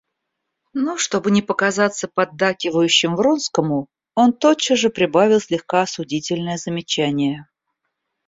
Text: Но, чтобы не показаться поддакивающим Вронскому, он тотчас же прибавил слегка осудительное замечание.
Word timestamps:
Но, 0.73 0.97
чтобы 0.97 1.29
не 1.29 1.43
показаться 1.43 2.07
поддакивающим 2.07 3.15
Вронскому, 3.15 3.87
он 4.15 4.33
тотчас 4.33 4.79
же 4.79 4.89
прибавил 4.89 5.39
слегка 5.39 5.83
осудительное 5.83 6.57
замечание. 6.57 7.47